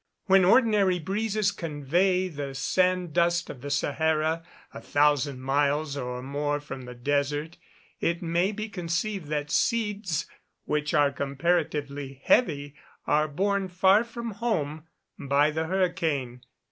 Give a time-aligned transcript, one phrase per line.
[0.25, 4.41] When ordinary breezes convey the sand dust of the Sahara
[4.73, 7.57] a thousand miles or more from the desert,
[7.99, 10.25] it may be conceived that seeds,
[10.65, 12.73] which are comparatively heavy,
[13.05, 14.87] are borne far from home
[15.19, 16.41] by the hurricane.